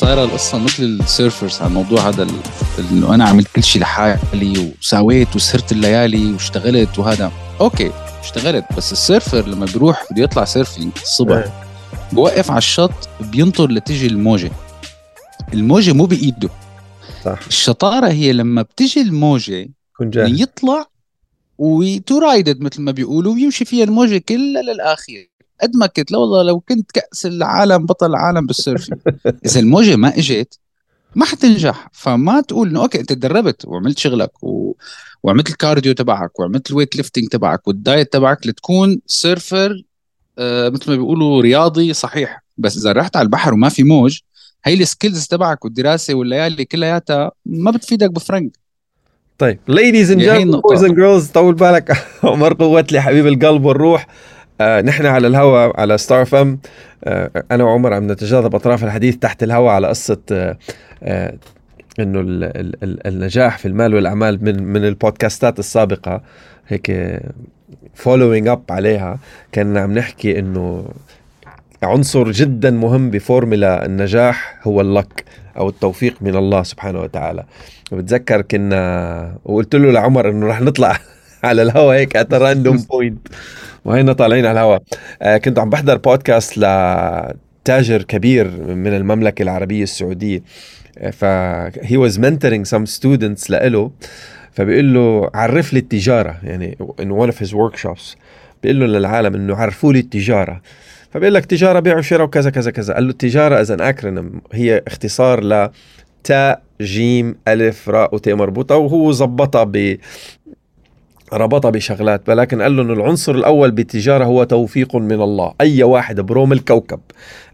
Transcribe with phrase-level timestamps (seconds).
[0.00, 2.26] صايرة القصة مثل ال surfers على الموضوع هذا
[2.78, 7.32] إنه أنا عملت كل شيء لحالي وساويت وسهرت الليالي واشتغلت وهذا.
[7.60, 11.36] okay اشتغلت بس ال surfer لما بيروح بده يطلع surfing الصبح.
[11.36, 11.52] إيه.
[12.12, 14.50] بوقف على الشط بينطر لتجي الموجة.
[15.54, 16.48] الموجة مو بإيده.
[17.24, 17.38] صح.
[17.46, 19.70] الشطارة هي لما بتجي الموجة
[20.14, 20.86] يطلع
[21.58, 25.30] و to ride it مثل ما بيقولوا ويمشي فيها الموجة كلها للاخير
[25.62, 26.10] قد ما كنت.
[26.10, 29.00] لا والله لو كنت كأس العالم بطل العالم بال surfing
[29.46, 30.58] إذا الموجة ما إجت
[31.14, 31.88] ما حتنجح.
[31.92, 34.74] فما تقول إنه okay أنت تدربت وعملت شغلك و...
[35.22, 39.82] وعملت ال cardio تبعك وعملت ال weight lifting تبعك وال diet تبعك لتكون surfer
[40.38, 42.42] آه مثل ما بيقولوا رياضي صحيح.
[42.58, 44.20] بس إذا رحت على البحر وما في موج
[44.64, 48.58] هي ال skills تبعك والدراسة والليالي كلياتها ما بتفيدك بفرنك.
[49.38, 50.76] طيب هي gentlemen النقطة.
[50.76, 51.92] boys and girls طول بالك.
[52.24, 54.06] عمر قوتلي حبيب القلب والروح.
[54.60, 56.58] آه نحن على الهواء على ستار FM
[57.04, 60.56] آه أنا وعمر عم نتجاذب أطراف الحديث تحت الهواء على قصة آه
[61.02, 61.34] آه
[62.00, 66.22] إنه ال ال ال النجاح في المال والأعمال من من البودكاستات السابقة.
[66.68, 67.20] هيك
[67.94, 69.18] following up عليها.
[69.54, 70.84] كنا عم نحكي إنه
[71.82, 75.24] عنصر جدا مهم بفورمولا النجاح هو ال luck
[75.56, 77.44] أو التوفيق من الله سبحانه وتعالى.
[77.92, 80.98] بتذكر كنا وقلت له لعمر إنه رح نطلع
[81.44, 83.28] على الهواء هيك at random point
[83.84, 84.82] وهينا طالعين على الهواء.
[85.22, 90.42] آه كنت عم بحضر بودكاست لتاجر كبير من المملكة العربية السعودية.
[91.12, 91.24] ف
[91.68, 93.90] he was mentoring some students لإله.
[94.52, 96.36] فبيقول له عرف لي التجارة.
[96.42, 98.16] يعني in one of his workshops
[98.62, 100.60] بيقول له للعالم إنه عرفوا لي التجارة.
[101.10, 102.94] فبيقول لك تجارة بيع وشراء وكذا كذا كذا.
[102.94, 105.70] قال له التجارة is an acronym هي اختصار ل
[106.24, 108.76] تاء جيم ألف راء وتاء مربوطة.
[108.76, 109.96] وهو ظبطها ب
[111.32, 115.54] ربطها بشغلات ولكن قال له إنه العنصر الأول بالتجارة هو توفيق من الله.
[115.60, 117.00] أي واحد بروم الكوكب.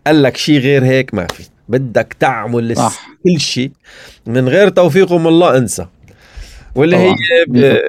[0.07, 1.49] قال لك شيء غير هيك ما في.
[1.69, 3.09] بدك تعمل صح.
[3.25, 3.71] كل شيء
[4.27, 5.87] من غير توفيق من الله انسى.
[6.75, 7.15] واللي هي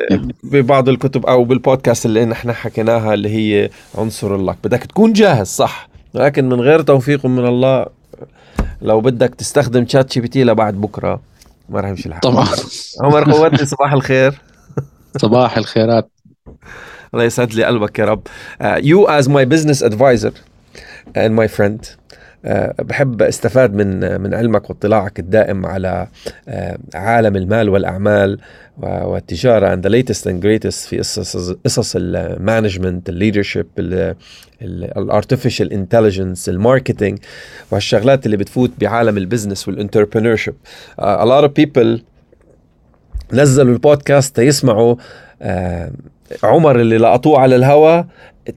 [0.09, 0.27] طبعاً.
[0.43, 5.47] ببعض الكتب أو بالبودكاست اللي نحن حكيناها اللي هي عنصر ال luck بدك تكون جاهز
[5.47, 5.89] صح.
[6.13, 7.85] لكن من غير توفيق من الله
[8.81, 11.21] لو بدك تستخدم ChatGPT لبعد بكرة
[11.69, 12.21] ما رح يمشي الحال.
[12.21, 12.47] طبعا.
[13.01, 14.41] عمر قوتلي صباح الخير.
[15.17, 16.09] صباح الخيرات.
[17.13, 18.27] الله يسعد لي قلبك يا رب.
[18.61, 20.33] Uh, as my business advisor
[21.15, 21.95] and my friend
[22.45, 26.07] uh, بحب استفاد من من علمك واطلاعك الدائم على
[26.47, 26.51] uh,
[26.95, 28.39] عالم المال والأعمال
[28.77, 33.67] والتجارة the latest and greatest في قصص قصص المانجمنت الليدرشيب
[34.61, 37.19] الارتفيشال انتليجنس الماركتينج
[37.71, 42.01] والشغلات اللي بتفوت بعالم ال business وال entrepreneurship uh, a lot of people
[43.33, 44.95] نزلوا البودكاست يسمعوا
[45.41, 45.91] آه
[46.43, 48.03] عمر اللي لقطوه على الهوا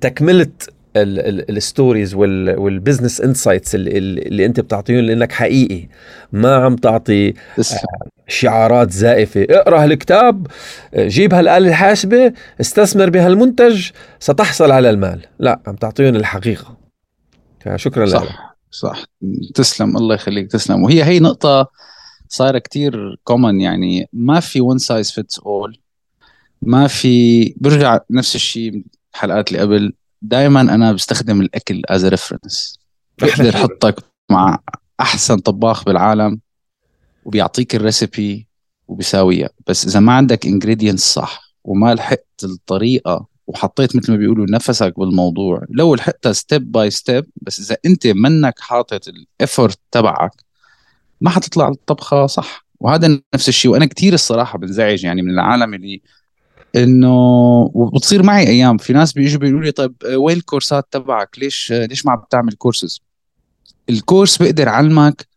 [0.00, 0.46] تكملة
[0.96, 5.88] ال stories وال business insights اللي, اللي انت بتعطيهم لأنك حقيقي
[6.32, 7.78] ما عم تعطي تسلم.
[8.28, 9.46] شعارات زائفة.
[9.50, 10.46] اقرأ هالكتاب
[10.96, 15.20] جيب هالآلة الحاسبة استثمر بهالمنتج ستحصل على المال.
[15.38, 16.76] لا عم تعطيهم الحقيقة.
[17.76, 18.12] شكرا لك.
[18.12, 19.04] صح صح.
[19.54, 19.96] تسلم.
[19.96, 20.50] الله يخليك.
[20.50, 20.82] تسلم.
[20.82, 21.70] وهي هي نقطة
[22.32, 25.78] صايرة كتير common يعني ما في one size fits all
[26.62, 29.92] ما في برجع نفس الشيء الحلقات اللي قبل
[30.22, 32.78] دائما أنا بستخدم الأكل as reference
[33.18, 33.54] بقدر.
[33.54, 34.58] احطك مع
[35.00, 36.40] أحسن طباخ بالعالم
[37.24, 38.46] وبيعطيك ال recipe
[38.88, 44.98] وبيساويها بس إذا ما عندك ingredients صح وما لحقت الطريقة وحطيت مثل ما بيقولوا نفسك
[44.98, 50.49] بالموضوع لو لحقتها step by step بس إذا أنت منك حاطط ال effort تبعك
[51.20, 52.66] ما حتطلع الطبخة صح.
[52.80, 53.70] وهذا نفس الشيء.
[53.70, 56.02] وأنا كثير الصراحة بنزعج يعني من العالم اللي
[56.76, 57.14] إنه
[57.74, 58.78] وبتصير معي أيام.
[58.78, 62.52] في ناس بيجوا بيقولوا لي طيب وين ال courseات تبعك؟ ليش ليش ما عم بتعمل
[62.52, 63.00] courses
[63.90, 65.28] ال course بقدر علمك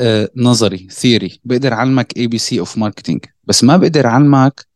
[0.00, 4.66] آه، نظري theory بقدر علمك ABC of marketing بس ما بقدر علمك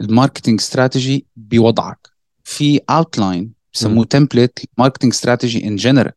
[0.00, 2.08] ال marketing strategy بوضعك.
[2.44, 6.12] في outline بسموه template marketing strategy in general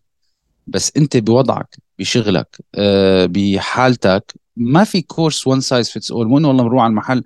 [0.68, 4.33] بس أنت بوضعك بشغلك آه، بحالتك.
[4.57, 7.23] ما في course one size fits all إنه والله بنروح على المحل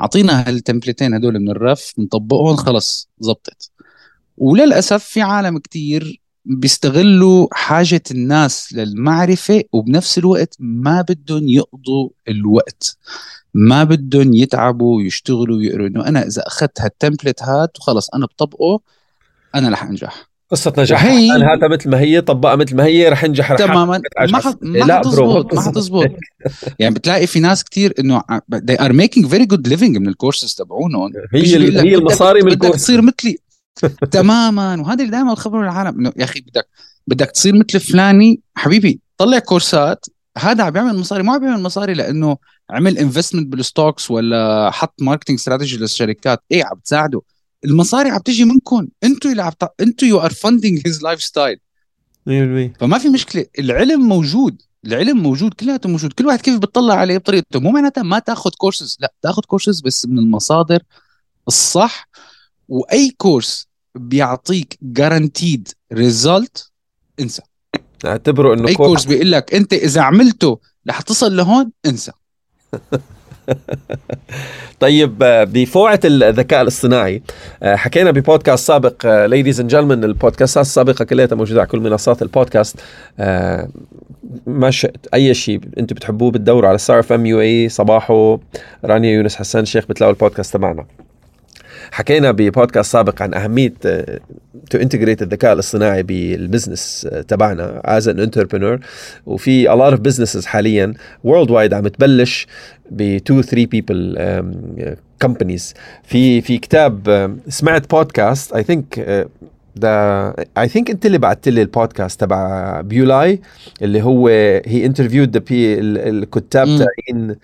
[0.00, 3.70] أعطينا هال templateين هدول من الرف نطبقهم خلص زبطت.
[4.36, 12.96] وللأسف في عالم كتير بيستغلوا حاجة الناس للمعرفة وبنفس الوقت ما بدهم يقضوا الوقت.
[13.54, 18.80] ما بدهم يتعبوا ويشتغلوا ويقروا إنه أنا إذا أخذت هال template هات وخلص أنا بطبقه
[19.54, 20.28] أنا رح أنجح.
[20.50, 21.04] قصة نجاح.
[21.04, 24.00] الآن هاتها مثل ما هي طبقها مثل ما هي رح ينجح رح تماما.
[24.32, 24.58] ما حت-
[24.90, 26.10] حتزبط ما حتزبط
[26.78, 28.20] يعني بتلاقي في ناس كتير إنه
[28.54, 31.12] they are making very good living من الكورسز تبعونهم.
[31.34, 33.38] هي هي بدك- المصاري من بدك ال course تصير مثلي.
[34.10, 34.80] تماما.
[34.80, 36.68] وهذا اللي دائما بخبروا العالم إنه يا أخي بدك
[37.06, 38.40] بدك تصير مثل فلاني.
[38.54, 40.06] حبيبي طلع courseات
[40.38, 41.22] هذا عم بيعمل مصاري.
[41.22, 42.36] ما عم بيعمل مصاري لإنه
[42.70, 46.42] عمل investment بال stocks ولا حط marketing strategy للشركات.
[46.52, 47.22] إيه عم تساعده
[47.64, 48.88] المصاري عم تجي منكم.
[49.04, 49.52] أنتوا اللي عم.
[49.80, 51.60] أنتوا you are funding his lifestyle
[52.26, 53.46] 100% فما في مشكلة.
[53.58, 54.62] العلم موجود.
[54.86, 55.54] العلم موجود.
[55.54, 56.12] كلياته موجود.
[56.12, 57.60] كل واحد كيف بتطلع عليه بطريقته.
[57.60, 60.82] مو معناتها ما تاخذ كورسز لا تاخذ كورسز بس من المصادر
[61.48, 62.08] الصح.
[62.68, 66.70] وأي course بيعطيك guaranteed result
[67.20, 67.42] انسى.
[68.04, 70.58] اعتبره إنه أي course بيقول لك أنت إذا عملته
[70.88, 72.12] رح تصل لهون انسى.
[74.80, 77.22] طيب آه، بفوعة الذكاء الاصطناعي
[77.62, 82.22] آه، حكينا ببودكاست سابق ladies and gentlemen ال podcastات السابقة كلها موجودة على كل منصات
[82.22, 82.80] البودكاست.
[83.18, 83.68] آه،
[84.46, 88.38] ما شئت أي شيء أنتم بتحبوه بتدوروا على Star FM UAE صباحو
[88.84, 90.86] رانيا يونس حسان الشيخ بتلاقوا البودكاست تبعنا.
[91.92, 93.74] حكينا ببودكاست سابق عن أهمية
[94.70, 98.78] to integrate الذكاء الاصطناعي بال business تبعنا as an entrepreneur
[99.26, 100.94] وفي a lot of businesses حاليا
[101.26, 102.46] world wide عم تبلش
[102.90, 104.18] ب 2 3 people
[105.22, 105.74] كومبانيز
[106.04, 109.26] في في كتاب سمعت بودكاست اي ثينك
[109.76, 113.40] ده اي ثينك انت اللي بعثت لي البودكاست تبع بيولاي
[113.82, 114.28] اللي هو
[114.66, 117.36] هي انترفيود الكتاب تاعين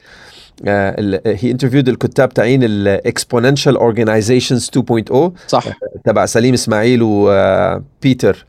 [1.26, 5.64] هي انترفيود الكتاب تاعين الاكسبوننشال اورجانيزيشنز 2.0 صح.
[6.04, 8.46] تبع سليم إسماعيل وبيتر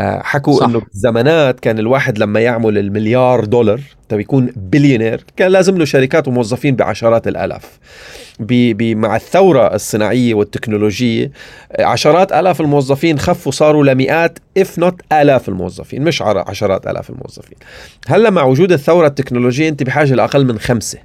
[0.00, 0.66] حكوا صح.
[0.66, 6.28] إنه بالزمانات كان الواحد لما يعمل المليار دولار طب يكون بليونير كان لازم له شركات
[6.28, 7.78] وموظفين بعشرات الآلاف.
[8.40, 11.30] بي بي مع الثورة الصناعية والتكنولوجية
[11.78, 17.58] عشرات آلاف الموظفين خفوا صاروا لمئات if not آلاف الموظفين مش عشرات آلاف الموظفين.
[18.06, 20.98] هلأ مع وجود الثورة التكنولوجية أنت بحاجة لأقل من خمسة.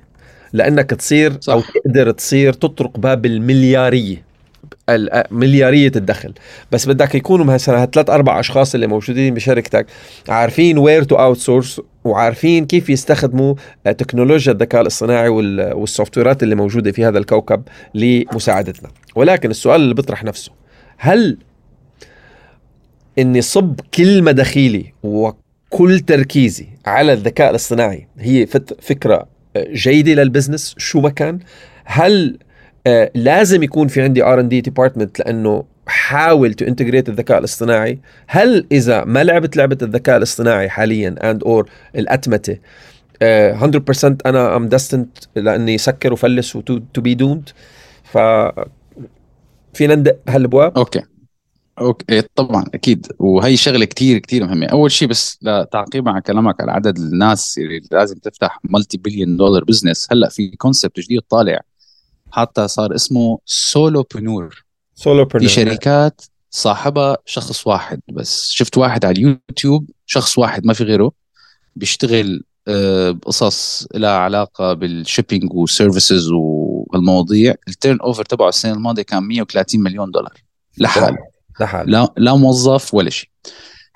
[0.54, 1.54] لأنك تصير صح.
[1.54, 4.34] أو تقدر تصير تطرق باب المليارية.
[5.32, 6.34] مليارية الدخل.
[6.72, 9.86] بس بدك يكونوا مثلا هالثلاث أربع أشخاص اللي موجودين بشركتك
[10.30, 13.56] عارفين where to outsource وعارفين كيف يستخدموا
[13.86, 17.64] تكنولوجيا الذكاء الاصطناعي وال software ات اللي موجودة في هذا الكوكب
[17.94, 18.90] لمساعدتنا.
[19.16, 20.52] ولكن السؤال اللي بيطرح نفسه
[20.98, 21.38] هل
[23.20, 28.46] إني صب كل مداخيلي وكل تركيزي على الذكاء الاصطناعي هي
[28.82, 31.40] فكرة جيدة لل business شو ما كان.
[31.86, 32.38] هل
[32.88, 39.04] آه، لازم يكون في عندي R&D department لأنه حاول to integrate الذكاء الاصطناعي؟ هل إذا
[39.04, 42.58] ما لعبت لعبة الذكاء الاصطناعي حاليا and or الأتمتة uh,
[43.24, 47.50] 100% أنا am destined لأني سكر وفلس و to be doomed
[48.04, 48.18] ف
[49.74, 50.78] فينا ندق هالأبواب.
[50.78, 51.02] okay.
[51.80, 53.08] okay طبعا أكيد.
[53.20, 54.66] وهي شغلة كثير كثير مهمة.
[54.66, 59.64] أول شيء بس لتعقيب على كلامك على عدد الناس اللي لازم تفتح multi billion dollar
[59.64, 61.62] business هلأ في concept جديد طالع.
[62.32, 64.66] حتى صار اسمه solopreneur
[64.96, 68.50] solo في شركات صاحبها شخص واحد بس.
[68.50, 71.12] شفت واحد على اليوتيوب شخص واحد ما في غيره
[71.76, 79.02] بيشتغل آه، بقصص لها علاقة بال shipping وال services والمواضيع ال turnover تبعه السنة الماضية
[79.02, 80.34] كان 130 مليون دولار
[80.78, 81.33] لحاله.
[81.86, 83.30] لا لا موظف ولا شيء.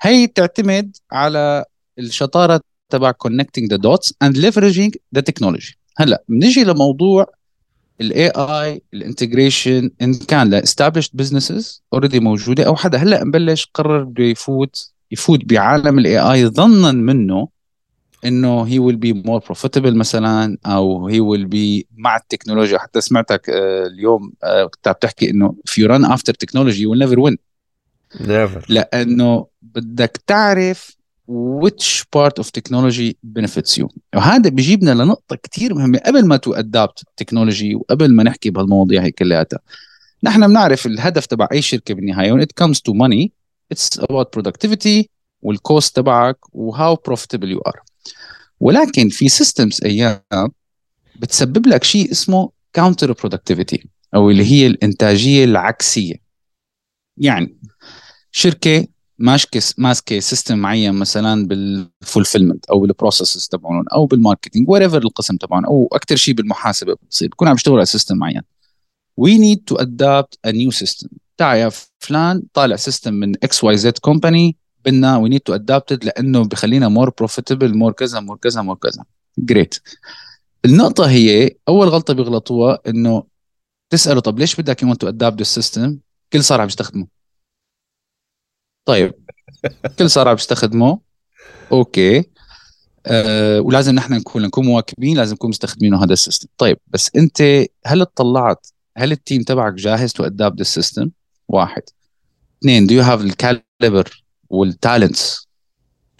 [0.02, 1.64] هي تعتمد على
[1.98, 2.60] الشطارة
[2.90, 5.74] تبع connecting the dots and leveraging the technology.
[5.96, 7.26] هلا بنجي لموضوع
[8.00, 12.98] ال AI ال integration إن كان ل established businesses already موجودة أو حدا.
[12.98, 17.48] هلا مبلش قرر بده يفوت يفوت بعالم ال AI ظنا منه
[18.24, 22.78] إنه he will be more profitable مثلا أو he will be مع التكنولوجيا.
[22.78, 27.06] حتى سمعتك آه، اليوم آه، كنت بتحكي إنه if you run after technology you will
[27.06, 27.47] never win.
[28.16, 28.64] Never.
[28.68, 30.98] لأنه بدك تعرف
[31.62, 33.88] which part of technology benefits you.
[34.14, 35.98] وهذا بيجيبنا لنقطة كتير مهمة.
[35.98, 39.58] قبل ما to adapt technology وقبل ما نحكي بهالمواضيع هي كلياتها
[40.22, 42.32] نحن بنعرف الهدف تبع أي شركة بالنهاية.
[42.32, 43.28] When it comes to money
[43.74, 45.04] it's about productivity
[45.42, 47.80] وال cost تبعك و how profitable you are.
[48.60, 50.48] ولكن في systems أيام
[51.16, 56.27] بتسبب لك شيء اسمه counter productivity أو اللي هي الإنتاجية العكسية.
[57.20, 57.56] يعني
[58.30, 58.86] شركة
[59.18, 64.98] ماسكه ماسكة system معين مثلا بال fulfillment أو بال processes تبعهم أو بال marketing whatever
[64.98, 67.28] القسم تبعهم أو أكثر شيء بالمحاسبة بتصير.
[67.28, 68.42] بكون عم يشتغل على system معين.
[69.16, 74.56] we need to adapt a new system تعال يا فلان طالع system من XYZ company
[74.84, 79.04] بدنا we need to adapt لأنه بخلينا more profitable more كذا more كذا more كذا.
[79.38, 79.74] great
[80.64, 83.24] النقطة هي أول غلطة بيغلطوها إنه
[83.90, 85.98] تساله طب ليش بدك you to adapt ال system
[86.32, 87.06] كل صار عم يستخدمه
[88.84, 89.14] طيب
[89.98, 91.00] كل صار عم يستخدمه
[91.72, 92.24] okay.
[93.06, 96.48] أه ولازم نحن نكون نكون مواكبين لازم نكون مستخدمينه هذا ال system.
[96.58, 97.42] طيب بس أنت
[97.86, 98.66] هل اطلعت
[98.96, 101.10] هل ال team تبعك جاهز to adapt ال system
[101.48, 101.82] واحد.
[102.58, 105.48] اثنين do you have ال caliber وال talents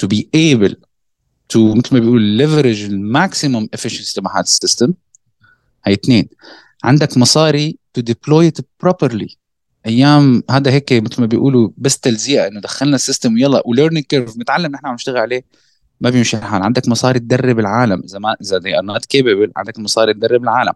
[0.03, 0.75] to be able
[1.49, 4.95] to مثل ما بيقول leverage ال maximum efficiency تبع هذا ال system؟
[5.85, 6.29] هي اثنين.
[6.85, 9.37] عندك مصاري to deploy properly
[9.89, 14.05] أيام هذا هيك مثل ما بيقولوا بس تلزيق إنه دخلنا ال system ويلا و learning
[14.05, 15.45] curve نتعلم نحن عم نشتغل عليه.
[16.01, 16.63] ما بيمشي الحال.
[16.63, 18.03] عندك مصاري تدرب العالم.
[18.05, 20.73] إذا ما إذا they are not capable عندك مصاري تدرب العالم.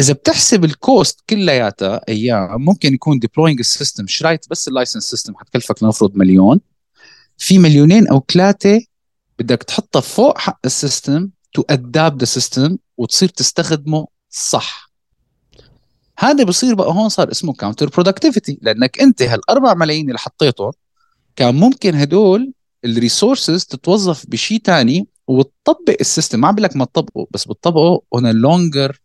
[0.00, 5.04] إذا بتحسب ال cost كلياتها أيام ممكن يكون deploying ال system شريت بس ال license
[5.04, 6.60] system حتكلفك لنفرض مليون.
[7.38, 8.80] في مليونين أو ثلاثة
[9.38, 14.85] بدك تحطها فوق حق ال system to adapt the system وتصير تستخدمه صح.
[16.18, 20.72] هذا بصير بقى هون صار اسمه counter productivity لأنك أنت هالأربع ملايين اللي حطيتهم
[21.36, 22.52] كان ممكن هدول
[22.84, 26.40] ال resources تتوظف بشيء ثاني وتطبق ال system.
[26.40, 29.00] ما عم لك ما تطبقه بس بتطبقه on longer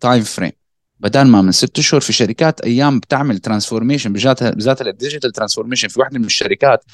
[0.00, 0.52] time frame
[1.00, 5.88] بدل ما من ست أشهر في شركات أيام بتعمل transformation بذاتها بذاتها ال digital transformation
[5.88, 6.84] في واحدة من الشركات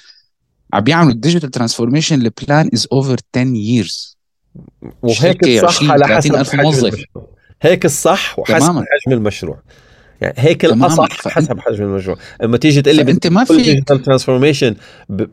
[0.73, 4.19] عم بيعملوا ال digital transformation ال plan is over 10 years
[5.03, 7.05] وهيك الصح على حسب موظف.
[7.61, 8.81] هيك الصح وحسب تماما.
[8.81, 9.63] حجم المشروع.
[10.21, 12.17] يعني هيك الأصح حسب حجم المشروع.
[12.43, 14.77] لما تيجي تقول لي انت ما في transformation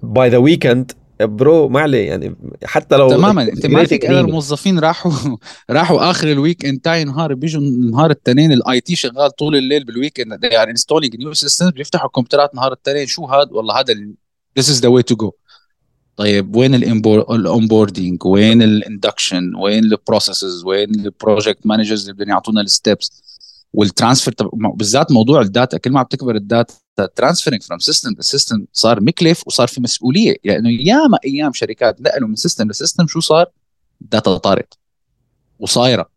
[0.04, 0.92] by the weekend
[1.22, 2.08] bro ما عليه.
[2.08, 3.44] يعني حتى لو تماما.
[3.44, 4.06] أنت ما فيك.
[4.06, 5.12] أنا الموظفين راحوا
[5.70, 10.20] راحوا آخر ال weekend تاعي نهار بيجوا نهار التنين ال IT شغال طول الليل بال
[10.20, 13.06] weekend يعني installing new system بيفتحوا الكمبيوترات نهار التنين.
[13.06, 13.94] شو هذا والله هذا
[14.58, 15.32] this is the way to go
[16.18, 22.14] طيب وين ال onboarding وين ال induction وين ال processes وين ال project managers اللي
[22.14, 23.24] بدهم يعطونا ال steps
[23.74, 26.74] وال transfer بالذات موضوع ال data كل ما بتكبر ال data
[27.16, 30.36] transferring from system ل system صار مكلف وصار في مسؤولية.
[30.44, 33.46] لأنه يعني ياما أيام شركات نقلوا من system ل system شو صار؟
[34.02, 34.74] ال data طارت
[35.60, 36.10] وصايرة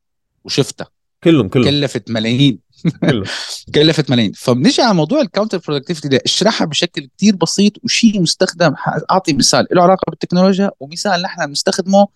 [0.45, 0.89] وشفتها.
[1.25, 1.65] كلهم كلهم.
[1.65, 2.59] كلفت ملايين.
[3.75, 4.33] كلفت ملايين.
[4.33, 8.75] فبنجي على موضوع ال counter productivity اشرحها بشكل كثير بسيط وشيء مستخدم.
[9.11, 9.67] أعطي مثال.
[9.73, 12.09] له علاقة بالتكنولوجيا ومثال نحن بنستخدمه.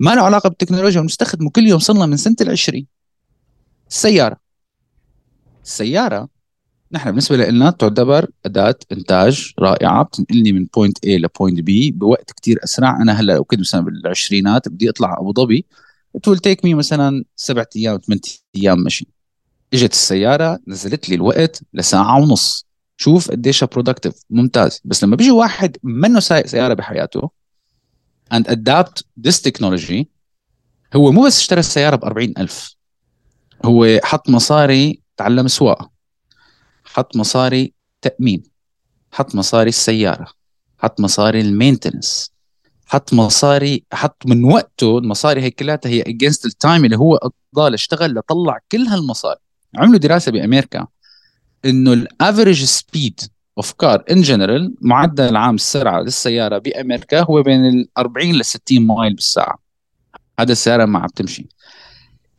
[0.00, 1.78] ما له علاقة بالتكنولوجيا ونستخدمه كل يوم.
[1.78, 2.82] صرنا من سنة ال20
[3.90, 4.36] السياره
[5.64, 6.28] السياره
[6.92, 12.30] نحن بالنسبة لنا تعتبر أداة إنتاج رائعة بتنقلني من point A ل point B بوقت
[12.30, 13.02] كتير أسرع.
[13.02, 15.66] أنا هلأ لو كنت مثلا بالعشرينات بدي أطلع أبو ظبي
[16.16, 18.20] will take me مثلا سبعة أيام ثمان
[18.56, 19.08] أيام مشي
[19.74, 22.66] إجت السيارة نزلت لي الوقت لساعة ونص.
[22.96, 24.80] شوف قديش productive ممتاز.
[24.84, 27.30] بس لما بيجي واحد منه سايق سيارة بحياته
[28.34, 30.04] and adapt this technology
[30.96, 32.76] هو مو بس اشترى السيارة ب 40000
[33.64, 35.90] هو حط مصاري تعلم سواقة.
[36.84, 38.42] حط مصاري تأمين.
[39.12, 40.26] حط مصاري السيارة.
[40.78, 42.36] حط مصاري ال maintenance
[42.86, 47.74] حط مصاري حط من وقته المصاري هي كلها هي against ال time اللي هو قضاه
[47.74, 49.40] اشتغل لطلع كل هالمصاري.
[49.76, 50.86] عملوا دراسة بأمريكا
[51.64, 53.20] إنه ال average speed
[53.58, 58.86] of car in general معدل عام السرعة للسيارة بأمريكا هو بين ال 40 ل 60
[58.86, 59.58] mile بالساعة.
[60.40, 61.48] هذا السيارة ما عم تمشي.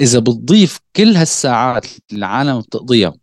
[0.01, 3.13] إذا بتضيف كل هالساعات اللي العالم بتقضيها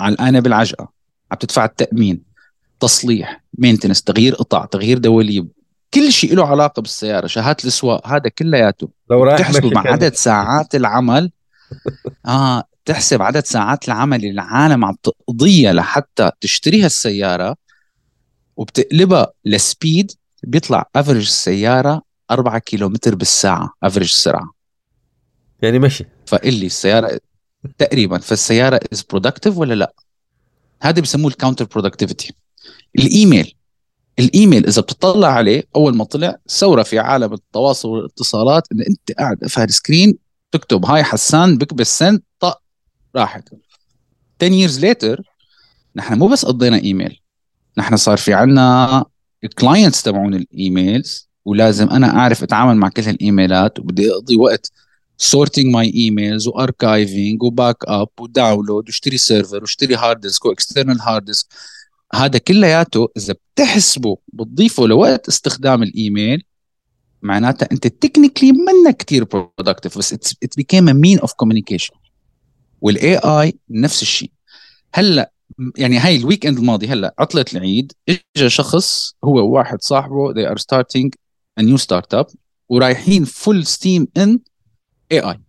[0.00, 0.92] علقانه بالعجقة
[1.32, 2.22] عم تدفع التأمين
[2.80, 5.48] تصليح maintenance تغيير قطع تغيير دواليب
[5.94, 8.88] كل شيء له علاقة بالسيارة شهادة السواقة هذا كلياته.
[9.10, 11.30] لو رايح تحسبه مع عدد ساعات العمل
[12.26, 17.56] آه تحسب عدد ساعات العمل اللي العالم عم تقضيها لحتى تشتري هالسياره
[18.56, 24.50] وبتقلبها ل speed بيطلع average السياره 4 كيلومتر بالساعة average السرعه
[25.62, 26.04] يعني مشي.
[26.26, 27.20] فقل لي السيارة
[27.78, 29.94] تقريبا فالسيارة is productive ولا لا؟
[30.82, 32.34] هذا بسموه ال counter productivity
[32.98, 33.54] ال email
[34.18, 39.12] ال email إذا بتطلع عليه أول ما طلع ثورة في عالم التواصل والاتصالات إن أنت
[39.18, 40.18] قاعد في screen
[40.52, 42.62] تكتب hi حسان بكبس send طق
[43.16, 43.48] راحت
[44.42, 45.22] 10 years later
[45.96, 47.20] نحن مو بس قضينا إيميل
[47.78, 49.04] نحن صار في عنا
[49.44, 54.72] ال clients تبعون ال emails ولازم أنا أعرف أتعامل مع كل هالإيميلات وبدي أقضي وقت
[55.22, 60.50] sorting my emails و archiving و backup و download واشتري server واشتري hard disk و
[60.50, 61.46] external hard disk
[62.14, 66.44] هذا كلياته إذا بتحسبه بتضيفه لوقت استخدام الإيميل
[67.26, 71.94] معناتها أنت technically منك كثير productive بس it became a mean of communication
[72.80, 74.30] وال AI نفس الشيء.
[74.94, 75.32] هلأ
[75.76, 80.58] يعني هاي ال weekend الماضي هلأ عطلة العيد اجى شخص هو واحد صاحبه they are
[80.58, 81.10] starting
[81.60, 82.34] a new startup
[82.68, 84.40] ورايحين full steam in
[85.12, 85.40] AI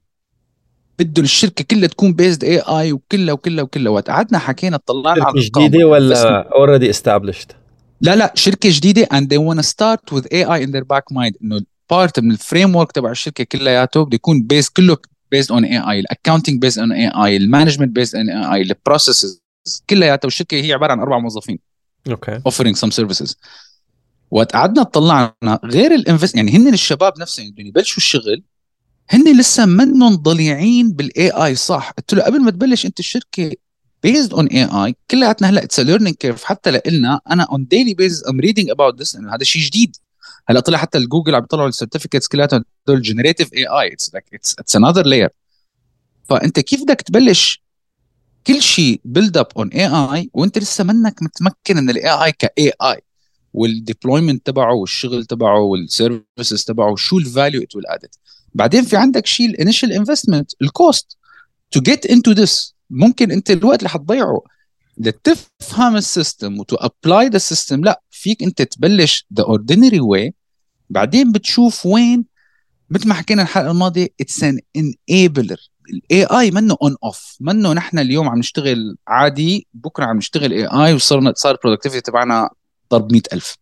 [1.00, 3.92] بده الشركة كلها تكون based AI وكلها وكلها وكلها.
[3.92, 7.52] وقت قعدنا حكينا طلعنا على جديدة ولا already established
[8.02, 11.34] لا لا شركة جديدة and they want to start with AI in their back mind.
[11.44, 14.98] إنه part من ال framework تبع الشركة كلياته بده يكون base كله
[15.32, 19.42] based on AI ال accounting based on AI ال management based on AI ال processes
[19.90, 21.60] كلياتها والشركة هي عبارة عن أربع موظفين.
[22.10, 22.42] أوكي.
[22.46, 23.38] offering some services
[24.32, 28.44] وقت قعدنا طلعنا غير ال invest يعني هن الشباب نفسهم بدهم يبلشوا الشغل
[29.10, 31.92] هن لسه منهم ضليعين بال AI صح.
[31.92, 33.52] قلت له قبل ما تبلش أنت الشركة
[34.04, 38.40] based on AI كلياتنا هلا it's learning curve حتى لنا أنا on daily base I'm
[38.40, 39.96] reading about this هذا شيء جديد.
[40.50, 44.76] هلا طلع حتى الجوجل عم يطلعوا ال certificates كلياتهم هدول generative AI it's like it's
[44.76, 45.30] another layer
[46.24, 47.64] فأنت كيف بدك تبلش
[48.48, 53.02] كل شيء build up on AI وأنت لسه منك متمكن من ال AI ك AI
[53.54, 58.10] وال deployment تبعه والشغل تبعه وال services تبعه شو ال value it will add
[58.54, 61.18] بعدين في عندك شيء ال initial investment ال cost
[61.72, 64.42] to get into this ممكن انت الوقت اللي حتضيعه
[64.98, 70.34] لتفهم ال system و to apply the system لا فيك انت تبلش the ordinary way
[70.90, 72.26] بعدين بتشوف وين
[72.90, 74.60] مثل ما حكينا الحلقة الماضية it's an
[75.10, 75.58] enabler
[75.90, 80.94] ال AI منه on off منه نحن اليوم عم نشتغل عادي بكرة عم نشتغل AI
[80.94, 82.50] وصرنا صار ال productivity تبعنا
[82.92, 83.58] ضرب 100000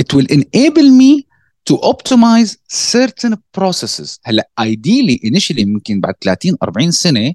[0.00, 1.26] it will enable me
[1.70, 4.18] to optimize certain processes.
[4.24, 7.32] هلأ ideally initially ممكن بعد 30 40 سنة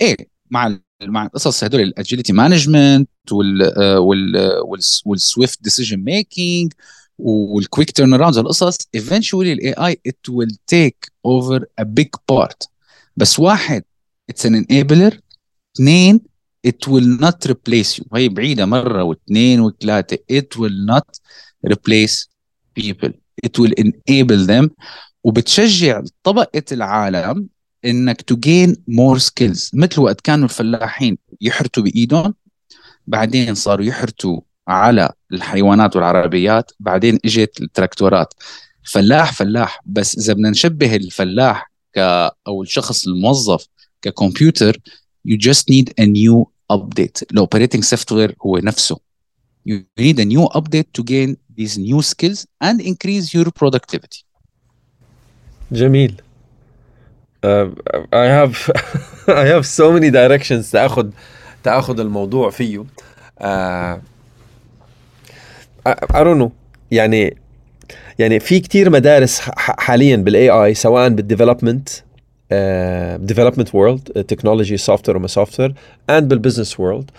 [0.00, 0.16] إيه
[0.50, 4.62] مع مع القصص هدول ال agility management وال وال
[5.04, 6.72] وال swift decision making
[7.18, 12.68] وال quick turnaround القصص eventually ال AI it will take over a big part.
[13.16, 13.84] بس واحد
[14.32, 15.14] it's an enabler.
[15.76, 16.20] اثنين
[16.68, 18.04] it will not replace you.
[18.14, 20.16] هي بعيدة مرة واثنين وثلاثة.
[20.32, 21.20] it will not
[21.72, 22.26] replace
[22.80, 23.12] people.
[23.46, 24.68] it will enable them.
[25.24, 27.48] وبتشجع طبقة العالم
[27.84, 29.70] إنك to gain more skills.
[29.74, 32.34] مثل وقت كانوا الفلاحين يحرتوا بإيدهم
[33.06, 38.34] بعدين صاروا يحرتوا على الحيوانات والعربيات بعدين إجت التراكتورات.
[38.82, 39.80] فلاح فلاح.
[39.86, 41.98] بس إذا بدنا نشبه الفلاح ك
[42.46, 43.66] أو الشخص الموظف
[44.02, 44.80] ك computer
[45.28, 47.22] you just need a new update.
[47.32, 49.00] ال operating software هو نفسه.
[49.68, 54.24] You need a new update to gain these new skills and increase your productivity.
[55.72, 56.22] جميل.
[57.42, 57.68] Uh,
[58.12, 58.70] I have
[59.28, 61.10] I have so many directions تاخذ
[61.64, 62.84] تاخذ الموضوع فيه.
[63.40, 63.98] Uh,
[65.86, 66.50] I, don't know.
[66.90, 67.36] يعني
[68.18, 71.88] يعني في كتير مدارس حاليا بال AI سواء بال
[73.26, 75.74] development development world technology software وما software and
[76.10, 77.10] بال business world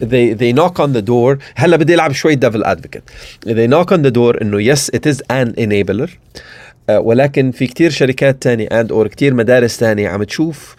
[0.00, 1.38] they they knock on the door.
[1.54, 3.04] هلأ بدي ألعب شوي devil advocate.
[3.46, 6.08] They knock on the door إنه yes it is an enabler.
[6.08, 10.76] uh, ولكن في كتير شركات تانية and or كتير مدارس تانية عم تشوف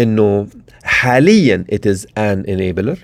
[0.00, 0.46] إنه
[0.82, 2.98] حاليا it is an enabler.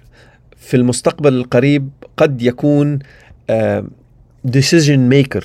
[0.57, 2.99] في المستقبل القريب قد يكون
[4.49, 5.45] decision maker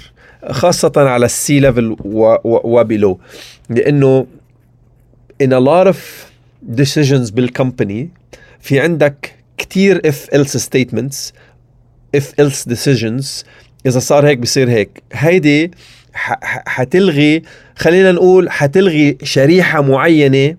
[0.52, 1.96] خاصة على ال C level
[2.44, 3.20] و below
[3.70, 4.28] لأنه
[5.44, 5.98] in a lot of
[6.76, 8.10] decisions بال company
[8.60, 11.32] في عندك كتير if else statements
[12.18, 13.46] if else decisions
[13.86, 15.04] إذا صار هيك بصير هيك.
[15.14, 15.72] هيدي
[16.16, 17.42] حتلغي
[17.76, 20.56] خلينا نقول حتلغي شريحة معينة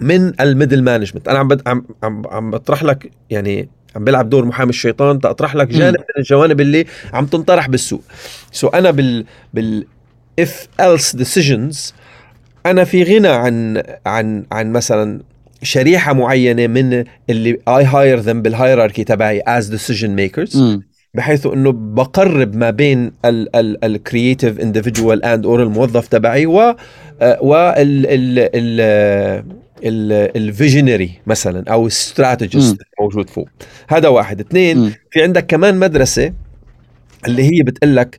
[0.00, 1.28] من ال middle management.
[1.28, 5.68] أنا عم عم عم, عم بطرح لك يعني عم بلعب دور محامي الشيطان تطرح لك
[5.68, 8.02] جانب من الجوانب اللي عم تنطرح بالسوق.
[8.52, 9.86] so so أنا بال بال
[10.40, 11.92] if else decisions
[12.66, 15.20] أنا في غنى عن عن عن مثلا
[15.62, 20.78] شريحة معينة من اللي I hire them بال hierarchy تبعي as decision makers
[21.14, 23.12] بحيث إنه بقرب ما بين
[23.84, 26.76] ال creative individual and or الموظف تبعي و
[27.40, 28.06] وال
[29.84, 33.48] ال ال visionary مثلا أو ال strategist موجود فوق.
[33.88, 34.40] هذا واحد.
[34.40, 34.92] اثنين م.
[35.10, 36.32] في عندك كمان مدرسة
[37.26, 38.18] اللي هي بتقول لك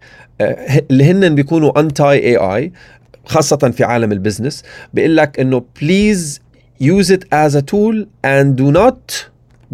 [0.91, 2.71] اللي هن بيكونوا anti AI
[3.25, 4.63] خاصة في عالم ال business
[4.93, 6.41] بيقول لك إنه please
[6.83, 9.25] use it as a tool and do not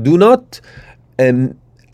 [0.07, 0.59] do not
[1.21, 1.35] um,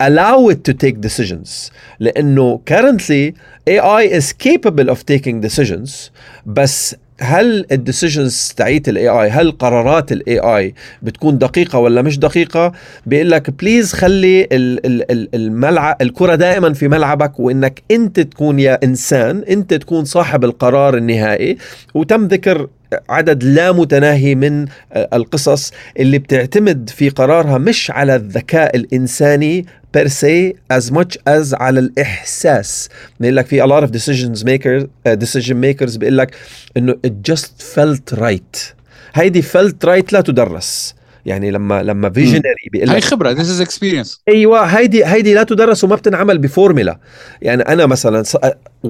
[0.02, 1.70] allow it to take decisions.
[2.00, 3.32] لأنه currently
[3.68, 6.10] AI is capable of taking decisions
[6.46, 12.18] بس هل ال decisions تاعيت ال AI هل قرارات ال AI بتكون دقيقة ولا مش
[12.18, 12.72] دقيقة؟
[13.06, 14.48] بيقول لك please خلي
[15.34, 21.56] الملعب الكرة دائما في ملعبك وإنك أنت تكون يا إنسان أنت تكون صاحب القرار النهائي.
[21.94, 22.68] وتم ذكر
[23.08, 29.66] عدد لا متناهي من القصص اللي بتعتمد في قرارها مش على الذكاء الإنساني
[29.98, 32.88] per se as much as على الإحساس.
[33.20, 36.34] بيقول لك في a lot of decisions makers uh, decision makers بيقول لك
[36.76, 38.72] إنه it just felt right.
[39.14, 40.94] هيدي felt right لا تدرس.
[41.26, 44.18] يعني لما لما visionary بيقول هاي خبرة this is experience.
[44.28, 46.98] أيوه هيدي هيدي لا تدرس وما بتنعمل بفورمولا.
[47.42, 48.24] يعني أنا مثلا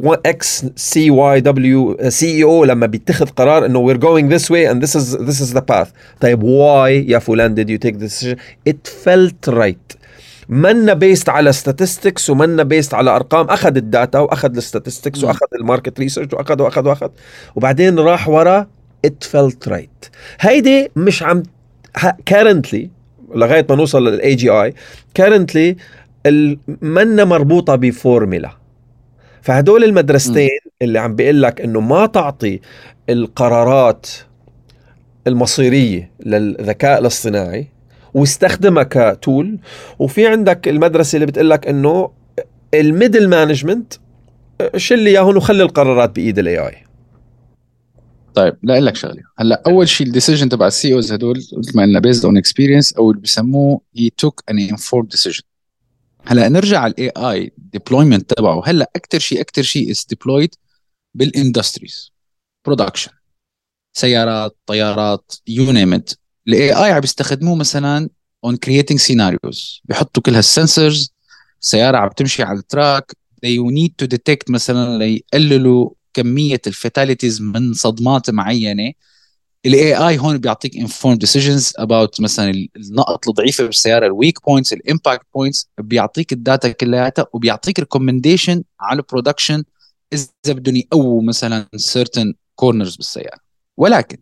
[0.05, 4.83] إكس سي واي دبليو سي أو لما بيتخذ قرار إنه we're going this way and
[4.83, 5.89] this is this is the path.
[6.21, 8.37] طيب why يا فلان you take this decision
[8.69, 9.99] it felt right.
[10.49, 13.47] منا based على statistics ومنا بيست على أرقام.
[13.47, 15.25] أخذ ال data وأخذ ال statistics.
[15.25, 17.09] وأخذ ال market research واخذ واخذ وأخذ.
[17.57, 18.67] وبعدين راح ورا
[19.07, 20.09] it felt right.
[20.41, 21.43] هيدي مش عم
[22.27, 22.91] currently
[23.35, 25.77] لغاية ما نوصل لل AGI currently
[26.83, 28.51] منا مربوطة بفورميلا
[29.43, 30.49] فهدول المدرستين
[30.83, 32.61] اللي عم بيقول لك إنه ما تعطي
[33.11, 34.07] القرارات
[35.27, 37.67] المصيرية للذكاء الاصطناعي
[38.15, 39.59] واستخدمها ك tool
[39.99, 42.11] وفي عندك المدرسة اللي بتقول لك إنه
[42.75, 43.95] ال middle management
[44.77, 46.88] شيل لي إياهم وخلي القرارات بإيد ال AI
[48.35, 49.23] طيب لا لك شغلة.
[49.39, 52.37] هلأ أول شيء ال decision تبع ال C EOs هدول مثل ما قلنا based on
[52.37, 55.43] experience أو اللي بسموه he took an informed decision
[56.27, 58.63] هلأ نرجع على ال AI deployment تبعه.
[58.67, 60.55] هلأ أكثر شيء أكثر شيء is deployed
[61.15, 62.13] بال industries
[62.67, 63.11] production
[63.97, 66.11] سيارات طيارات you name it
[66.49, 68.09] ال AI عم بيستخدموه مثلا
[68.45, 71.15] on creating scenarios بيحطوا كل هال sensors
[71.61, 73.13] سيارة عم تمشي على ال track
[73.47, 78.93] they need to detect مثلا ليقللوا كمية ال fatalities من صدمات معينة.
[79.67, 84.81] ال AI هون بيعطيك informed decisions about مثلا النقط الضعيفة بالسيارة ال weak points ال
[84.81, 89.65] impact points بيعطيك ال data كلياتها وبيعطيك recommendation على ال production
[90.13, 93.39] إذا بدهم يقووا مثلا certain corners بالسيارة.
[93.77, 94.19] ولكن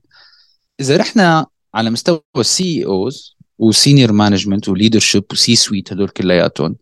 [0.81, 6.77] إذا رحنا على مستوى ال CEOs و senior management و leadership و C-suite هدول كلياتهم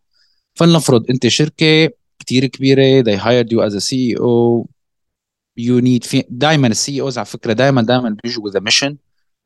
[0.55, 4.65] فلنفرض أنت شركة كتير كبيرة they hired you as a CEO
[5.61, 8.95] you need في دائما ال CEOs على فكره دائما دائما بيجوا a mission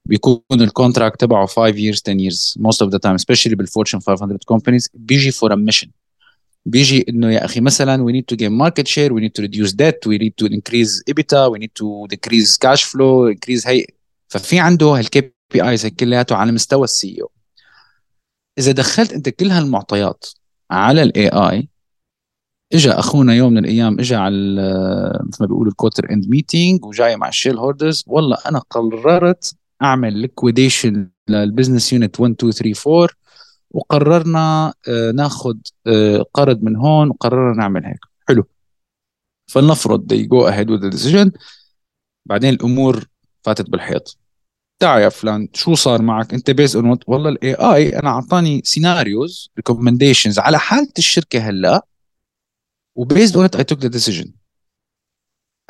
[0.04, 4.00] بيكون ال contract تبعه 5 years 10 years most of the time especially بال Fortune
[4.00, 5.88] 500 companies بيجي for a mission
[6.66, 9.72] بيجي انه يا أخي مثلا we need to gain market share we need to reduce
[9.72, 13.86] debt we need to increase EBITDA we need to decrease cash flow increase هي
[14.28, 17.30] ففي عنده هال KPIs كلياته على مستوى ال CEO
[18.58, 20.24] اذا دخلت انت كل هالمعطيات
[20.70, 21.68] على ال AI
[22.74, 24.62] اجى أخونا يوم من الأيام اجى على
[25.26, 30.16] مثل ما بيقولوا ال quarter end meeting وجاي مع ال shareholders والله أنا قررت أعمل
[30.16, 33.08] liquidation لل business unit 1 2 3 4
[33.70, 34.74] وقررنا
[35.14, 35.54] ناخذ
[36.34, 38.00] قرض من هون وقررنا نعمل هيك.
[38.28, 38.44] حلو.
[39.46, 41.30] فلنفرض they go ahead with the decision.
[42.26, 43.04] بعدين الأمور
[43.42, 44.18] فاتت بالحيط.
[44.78, 49.50] تعال يا فلان شو صار معك؟ أنت based on والله ال AI أنا أعطاني scenarios
[49.56, 51.86] recommendations على حالة الشركة هلأ
[52.98, 54.32] و based on I took the decision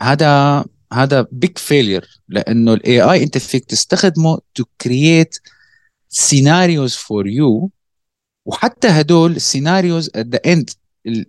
[0.01, 5.39] هذا هذا big failure لأنه ال AI أنت فيك تستخدمه to create
[6.09, 7.71] scenarios for you
[8.47, 10.71] وحتى هدول ال scenarios at the end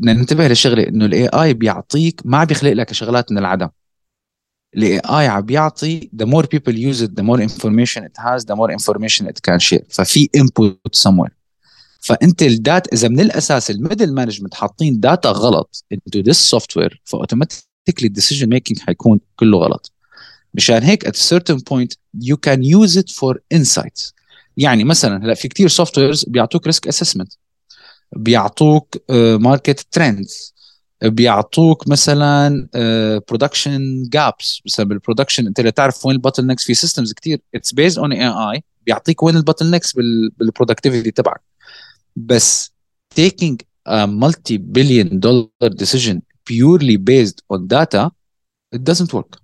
[0.02, 3.70] ننتبه لشغلة إنه ال AI بيعطيك ما بيخلق لك شغلات من العدم.
[4.76, 8.56] ال AI عم بيعطي the more people use it the more information it has the
[8.56, 9.86] more information it can share.
[9.90, 11.39] ففي input somewhere.
[12.00, 16.98] فأنت ال data إذا من الأساس ال middle management حاطين data غلط into this software
[17.04, 19.92] ف automatically ال decision making حيكون كله غلط.
[20.54, 23.38] مشان هيك at a certain point you can use it for
[24.58, 27.34] يعني مثلا هلأ في كتير softwares بيعطوك risk assessment
[28.16, 28.96] بيعطوك
[29.40, 30.54] market trends
[31.04, 32.68] بيعطوك مثلا
[33.30, 37.40] production gaps مثلا بال production أنت اللي تعرف وين ال bottlenecks في systems كتير.
[37.56, 41.42] it's based on AI بيعطيك وين ال bottlenecks بال productivity تبعك.
[42.16, 42.72] بس
[43.20, 43.56] taking
[43.88, 48.12] a multi-billion dollar decision purely based on data
[48.76, 49.40] it doesn't work.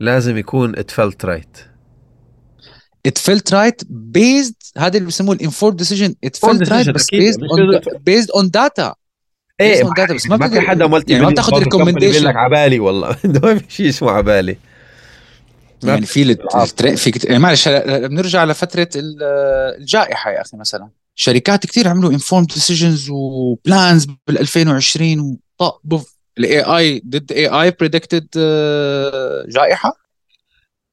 [0.00, 1.68] لازم يكون it felt right.
[3.08, 6.14] It felt right based هذا اللي بيسموه ال informed decision.
[6.26, 8.94] It felt right بس based on, based on data.
[9.60, 10.12] إيه ما, data.
[10.12, 13.08] بس ما, ما في حدا مالتي يعني ما بتاخذ recommendation لك عبالي والله.
[13.42, 14.56] ما في شيء اسمه عبالي.
[15.84, 16.36] يعني في
[16.96, 17.12] في.
[17.24, 20.88] يعني معلش بنرجع لفترة الجائحة يا أخي مثلا.
[21.20, 27.46] شركات كثير عملوا informed decisions و plans بال 2020 وطق بوف ال AI ضد AI
[27.46, 28.28] predicted
[29.48, 29.92] جائحة؟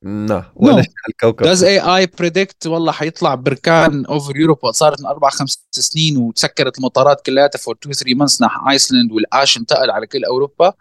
[0.04, 0.86] لا ولا no.
[1.10, 1.46] الكوكب.
[1.46, 7.26] Does AI predict والله حيطلع بركان over Europe صارت من أربع خمس سنين وتسكرت المطارات
[7.26, 10.74] كلياتها for 2 3 months ناح ايسلند والآش انتقل على كل أوروبا.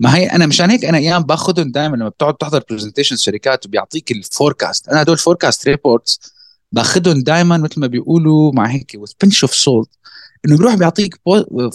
[0.00, 4.12] ما هي أنا مشان هيك أنا أيام باخذهم دائما لما بتقعد تحضر presentation شركات وبيعطيك
[4.12, 6.35] ال forecast أنا هدول forecast reports
[6.72, 9.88] باخذهم دائما مثل ما بيقولوا مع هيك with pinch of salt.
[10.46, 11.20] إنه بيروح بيعطيك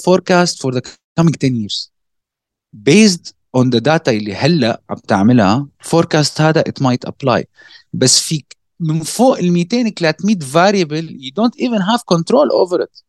[0.05, 0.81] forecast for the
[1.17, 1.89] coming 10 years.
[2.73, 7.47] based on the data اللي هلأ عم تعملها forecast هذا it might apply
[7.93, 8.43] بس في
[8.79, 13.03] من فوق ال 200 300 variable you don't even have control over it.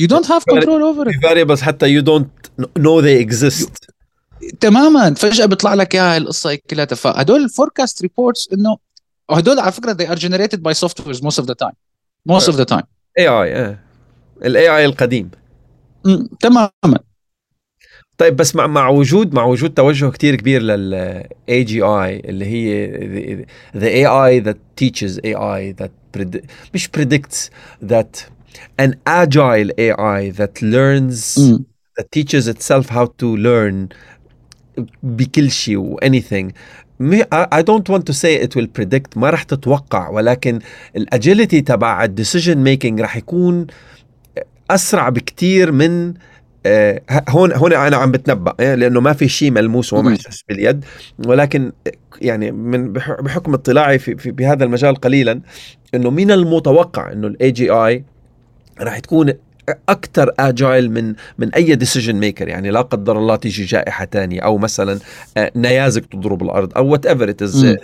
[0.00, 1.16] You don't have control over it.
[1.22, 3.70] Variables حتى you don't know they exist.
[4.60, 5.14] تماما.
[5.14, 6.86] فجأة بيطلع لك إياها هاي القصة كلها.
[6.86, 8.78] فهدول ال forecast reports إنه
[9.29, 11.75] وهدول على فكره they are generated by softwares most of the time
[12.31, 12.83] most of the time
[13.19, 13.77] اي اي
[14.45, 15.31] الاي اي القديم
[16.05, 16.99] م، تماما
[18.17, 23.45] طيب بس مع مع وجود مع وجود توجه كتير كبير للاي جي اي اللي هي
[23.73, 27.49] the AI that teaches AI that pred- مش predicts
[27.85, 28.19] that
[28.81, 31.57] an agile AI that learns م.
[31.99, 33.87] that teaches itself how to learn
[35.03, 36.51] بكل شيء و anything م-
[37.00, 40.58] I don't want to say it will predict ما رح تتوقع ولكن
[40.96, 43.66] ال agility تبع ال decision making رح يكون
[44.70, 46.14] أسرع بكتير من
[46.66, 49.92] آه، هون هون أنا عم بتنبأ إيه، لأنه ما في شيء ملموس.
[49.92, 50.84] ومحسوس باليد
[51.26, 51.72] ولكن
[52.22, 55.40] يعني من بح- بحكم اطلاعي في, في بهذا المجال قليلا
[55.94, 58.04] إنه من المتوقع إنه ال AGI
[58.80, 59.32] راح تكون
[59.88, 64.58] أكثر agile من من أي decision maker يعني لا قدر الله تيجي جائحة تانية أو
[64.58, 64.98] مثلا
[65.36, 67.76] آه، نيازك تضرب الأرض أو whatever it مم.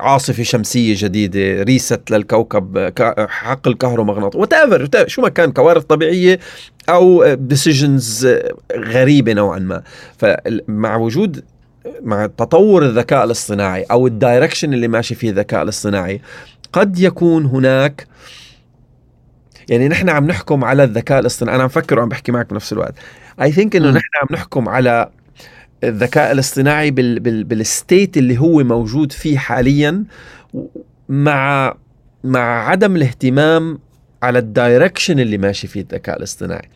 [0.00, 6.38] عاصفة شمسية جديدة reset للكوكب آه، حقل كهرومغناطيسي whatever شو ما كان كوارث طبيعية
[6.88, 8.28] أو decisions
[8.76, 9.82] غريبة نوعا ما
[10.18, 11.44] فمع وجود
[12.02, 16.20] مع تطور الذكاء الاصطناعي أو ال direction اللي ماشي فيه الذكاء الاصطناعي
[16.72, 18.06] قد يكون هناك
[19.68, 21.54] يعني نحن عم نحكم على الذكاء الاصطناعي.
[21.54, 22.94] أنا عم فكر وعم بحكي معك بنفس الوقت.
[23.42, 23.90] I think إنه.
[23.90, 25.10] نحن عم نحكم على
[25.84, 30.04] الذكاء الاصطناعي بال بال بال state اللي هو موجود فيه حاليا
[31.08, 31.74] مع
[32.24, 33.78] مع عدم الاهتمام
[34.22, 36.68] على ال direction اللي ماشي فيه الذكاء الاصطناعي.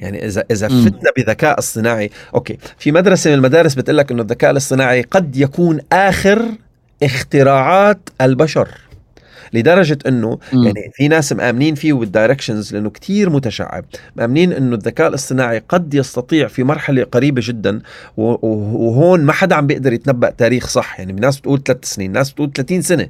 [0.00, 0.68] يعني اذا إذا.
[0.68, 2.10] فتنا بذكاء اصطناعي.
[2.34, 6.42] أوكي في مدرسة من المدارس بتقول لك إنه الذكاء الاصطناعي قد يكون آخر
[7.02, 8.68] اختراعات البشر.
[9.52, 10.38] لدرجة إنه.
[10.52, 13.84] يعني في ناس مآمنين فيه بال directions لأنه كتير متشعب.
[14.16, 17.80] مآمنين إنه الذكاء الاصطناعي قد يستطيع في مرحلة قريبة جدا
[18.16, 20.98] وهون ما حدا عم بيقدر يتنبأ تاريخ صح.
[21.00, 23.08] يعني ناس بتقول ثلاث سنين ناس بتقول 30 سنة.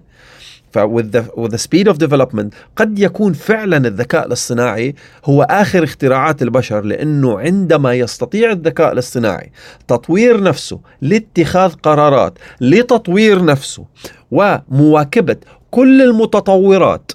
[0.77, 4.95] ف with the, with the speed of development قد يكون فعلا الذكاء الاصطناعي
[5.25, 9.53] هو آخر اختراعات البشر لأنه عندما يستطيع الذكاء الاصطناعي
[9.89, 13.85] تطوير نفسه لاتخاذ قرارات لتطوير نفسه
[14.31, 15.37] ومواكبة
[15.77, 17.13] كل المتطورات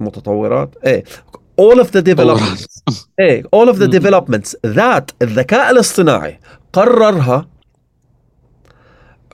[0.00, 1.04] متطورات؟ إيه.
[1.60, 2.82] All of the developments.
[3.20, 3.42] إيه.
[3.42, 4.54] All of the developments.
[4.66, 6.40] That الذكاء الاصطناعي
[6.72, 7.46] قررها.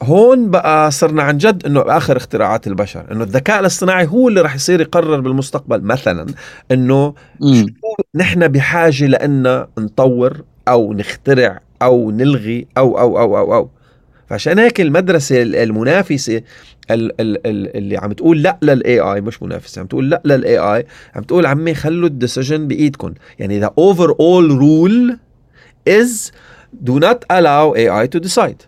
[0.03, 4.55] هون بقى صرنا عن جد إنه اخر اختراعات البشر إنه الذكاء الاصطناعي هو اللي رح
[4.55, 5.83] يصير يقرر بالمستقبل.
[5.83, 6.27] مثلا
[6.71, 7.15] إنه
[8.15, 13.71] نحن بحاجة لأن نطور أو نخترع أو نلغي أو أو أو أو أو.
[14.33, 16.43] فعشان هيك المدرسة المنافسة
[16.91, 20.59] ال- ال- ال- اللي عم تقول لا لل AI مش منافسة عم تقول لا لل
[20.59, 25.17] AI عم تقول عمي خلوا ال decision بايدكم يعني the overall rule
[25.89, 26.31] is
[26.85, 28.67] do not allow AI to decide.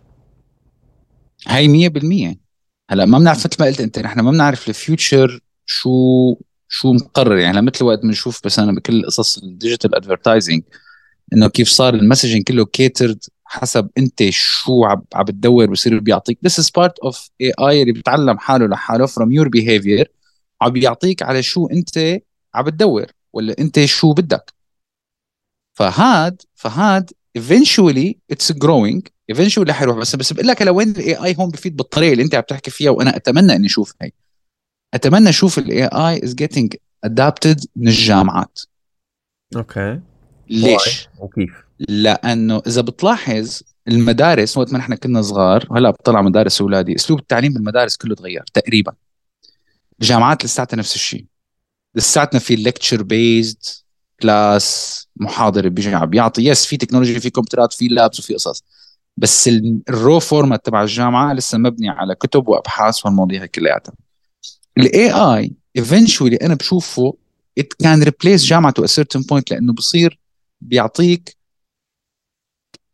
[1.48, 2.36] هاي 100%
[2.90, 5.90] هلا ما بنعرف مثل ما قلت أنت نحن ما بنعرف ال future شو
[6.68, 7.36] شو مقرر.
[7.38, 10.62] يعني مثل وقت بنشوف بس أنا بكل قصص ال digital advertising
[11.32, 16.38] إنه كيف صار ال messaging كله catered حسب انت شو عم عم بتدور بصير بيعطيك.
[16.48, 20.06] This is part of AI اللي بيتعلم حاله لحاله from your behavior.
[20.62, 21.98] عم بيعطيك على شو انت
[22.54, 24.54] عم بتدور ولا انت شو بدك.
[25.78, 29.00] فهاد فهاد eventually it's growing.
[29.32, 32.42] Eventually حيروح بس بس بقول لك لوين ال AI هون بفيد بالطريقة اللي انت عم
[32.42, 34.10] تحكي فيها وأنا أتمنى إني أشوف هي.
[34.94, 36.68] أتمنى أشوف ال AI is getting
[37.06, 38.60] adapted من الجامعات.
[39.56, 40.00] أوكي.
[40.50, 46.96] ليش؟ وكيف؟ لأنه إذا بتلاحظ المدارس وقت ما نحن كنا صغار هلا بطلع مدارس أولادي
[46.96, 48.92] أسلوب التعليم بالمدارس كله تغير تقريبا.
[50.00, 51.24] الجامعات لساتها نفس الشيء.
[51.94, 53.58] لساتنا في lecture based
[54.22, 58.64] class محاضر بيجي عم بيعطي yes في technology في كمبيوترات في labs وفي قصص.
[59.16, 59.50] بس
[59.88, 63.94] ال raw format تبع الجامعة لسه مبني على كتب وأبحاث والمواضيع هي كلياتها.
[64.78, 67.16] ال AI eventually أنا بشوفه
[67.60, 70.20] can replace جامعة to a certain point لأنه بصير
[70.60, 71.36] بيعطيك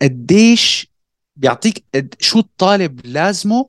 [0.02, 0.90] قديش
[1.36, 3.68] بيعطيك قد شو الطالب لازمه.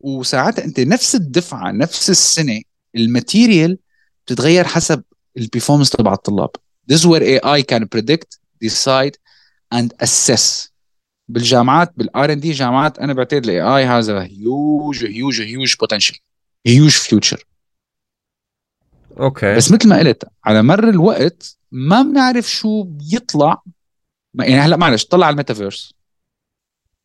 [0.00, 2.62] وساعتها انت نفس الدفعة نفس السنة
[2.96, 3.78] ال material
[4.26, 5.02] بتتغير حسب
[5.36, 6.50] ال performance تبع الطلاب.
[6.92, 9.16] This is where AI can predict, decide
[9.74, 10.68] and assess.
[11.28, 16.18] بالجامعات بال R&D جامعات أنا بعتقد ال AI has huge huge huge potential
[16.66, 17.44] huge future
[19.20, 23.62] أوكي بس مثل ما قلت على مر الوقت ما بنعرف شو بيطلع
[24.38, 25.94] يعني هلا معلش طلع على الميتافيرس.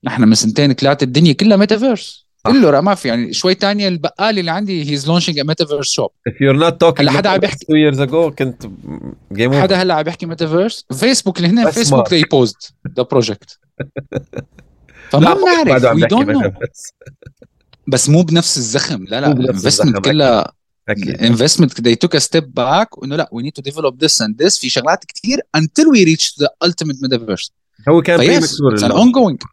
[0.03, 2.23] نحن من سنتين ثلاثة الدنيا كلها ميتافيرس.
[2.45, 6.09] كله رأى ما في يعني شوي تانية البقال اللي عندي he's launching a metaverse shop
[6.29, 8.67] if you're not talking هلا حدا عم بيحكي- two years ago كنت
[9.33, 12.69] جيم حدا هلا عم بيحكي ميتافيرس فيسبوك اللي هنا فيسبوك they paused
[12.99, 13.57] the project.
[15.11, 16.51] فما بنعرف we don't know.
[17.87, 20.51] بس مو بنفس الزخم لا لا ال investment كلها
[21.20, 24.58] investment they took a step back وانه لا we need to develop this and this
[24.60, 27.50] في شغلات كثير until we reach the ultimate metaverse
[27.88, 29.46] هو كان فيس it's an ongoing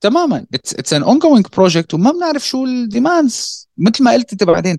[0.00, 4.78] تماما it's, it's an ongoing project وما بنعرف شو الديماندز مثل ما قلت انت بعدين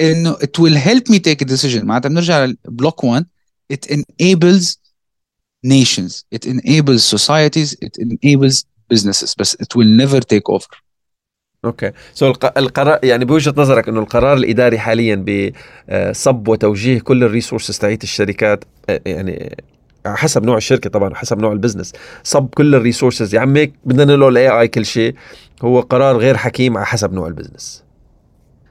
[0.00, 3.24] انه it will help me take a decision معناتها بنرجع لبلوك 1
[3.72, 4.76] it enables
[5.66, 10.83] nations it enables societies it enables businesses بس it will never take over
[11.65, 12.33] okay.
[12.33, 17.77] so so القرار يعني بوجهة نظرك إنه القرار الإداري حاليا بصب وتوجيه كل ال resources
[17.77, 19.57] تاعت الشركات يعني
[20.05, 23.35] حسب نوع الشركة طبعا حسب نوع ال business صب كل ال resources.
[23.35, 25.15] يا عمي بدنا نقول ال AI كل شيء
[25.61, 27.83] هو قرار غير حكيم على حسب نوع ال business.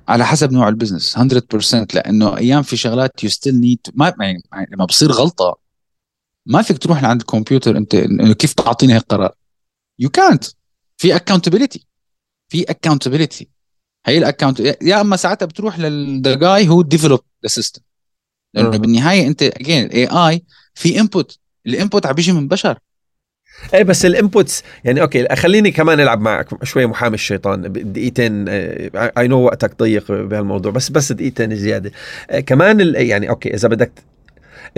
[0.08, 4.42] على حسب نوع ال business 100% لأنه أيام في شغلات you still need ما يعني
[4.72, 5.58] لما بصير غلطة
[6.46, 7.96] ما فيك تروح لعند الكمبيوتر أنت
[8.38, 9.32] كيف تعطيني هيك قرار
[9.98, 10.44] يو كانت
[10.96, 11.86] في accountability
[12.48, 13.48] في accountability
[14.06, 17.82] هي ال account يا أما ساعتها بتروح لل the guy who developed the system
[18.54, 22.78] لأنه بالنهاية أنت again ال AI في input ال input عم بيجي من بشر.
[23.74, 27.72] إيه بس ال inputs يعني okay خليني كمان ألعب معك شوي محامي الشيطان.
[27.92, 31.92] دقيقتين I know وقتك ضيق بهالموضوع بس بس دقيقتين زيادة.
[32.30, 33.92] آه، كمان يعني okay إذا بدك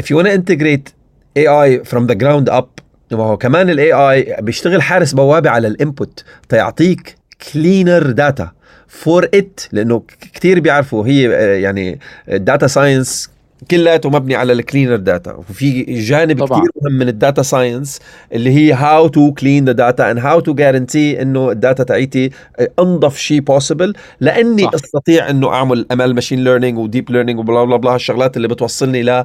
[0.01, 0.93] if you wanna integrate
[1.39, 5.78] AI from the ground up ما هو كمان ال AI بيشتغل حارس بوابة على ال
[5.78, 7.17] input تيعطيك
[7.53, 8.51] cleaner data
[8.89, 10.03] for it لأنه
[10.35, 13.31] كثير بيعرفوا هي آه، يعني ال data science
[13.71, 16.61] كلياته مبني على ال cleaner data وفي جانب طبعا.
[16.61, 18.01] كثير مهم من ال data science
[18.33, 22.31] اللي هي how to clean the data and how to guarantee إنه ال data تاعيتي
[22.79, 24.71] أنظف شيء possible لأني صح.
[24.75, 28.49] أستطيع إنه أعمل ML machine learning و deep learning و blah blah blah هالشغلات اللي
[28.49, 29.25] بتوصلني ل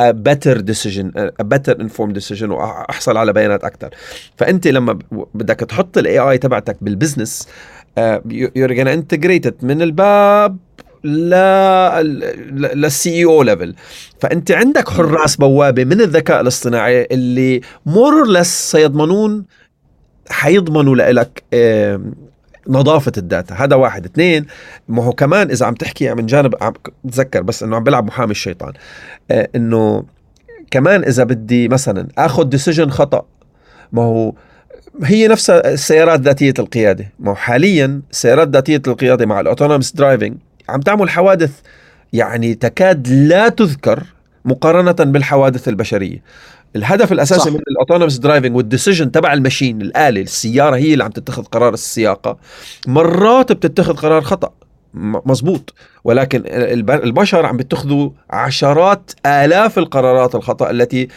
[0.00, 3.90] better decision better informed decision واحصل على بيانات أكثر
[4.36, 4.98] فأنت لما
[5.34, 7.48] بدك تحط ال AI تبعتك بال business
[8.30, 10.56] you're gonna integrate it من الباب
[11.04, 13.74] لل CEO level
[14.20, 19.44] فأنت عندك حراس بوابة من الذكاء الاصطناعي اللي more less سيضمنون
[20.30, 21.42] حيضمنوا لك
[22.68, 23.54] نظافة ال data.
[23.54, 24.04] هذا واحد.
[24.04, 24.46] اثنين
[24.88, 26.72] ما هو كمان إذا عم تحكي من جانب عم
[27.12, 28.72] تذكر بس إنه عم بلعب محامي الشيطان
[29.30, 30.04] آه، إنه
[30.70, 33.26] كمان إذا بدي مثلا آخذ decision خطأ
[33.92, 34.32] ما هو
[35.02, 37.12] هي نفسها السيارات ذاتية القيادة.
[37.18, 40.36] ما هو حاليا السيارات ذاتية القيادة مع ال autonomous driving
[40.68, 41.60] عم تعمل حوادث
[42.12, 44.02] يعني تكاد لا تذكر
[44.44, 46.22] مقارنة بالحوادث البشرية.
[46.76, 47.52] الهدف الأساسي صح.
[47.52, 51.42] من ال autonomous driving وال decision تبع ال machine الاله السيارة هي اللي عم تتخذ
[51.42, 52.36] قرار السياقة.
[52.86, 54.52] مرات بتتخذ قرار خطأ
[54.94, 55.74] مزبوط
[56.04, 56.42] ولكن
[56.90, 61.08] البشر عم بيتخذوا عشرات آلاف القرارات الخطأ التي